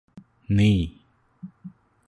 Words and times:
നീ 0.49 0.71